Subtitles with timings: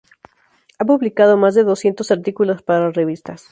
[0.79, 3.49] Ha publicado más de doscientos artículos para revistas.